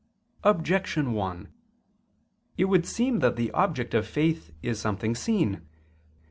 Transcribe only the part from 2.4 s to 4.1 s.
It would seem that the object of